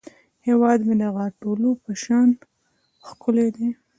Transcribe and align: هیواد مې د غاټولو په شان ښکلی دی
هیواد 0.47 0.79
مې 0.87 0.95
د 1.01 1.03
غاټولو 1.17 1.69
په 1.83 1.91
شان 2.03 2.29
ښکلی 3.07 3.47
دی 3.55 3.69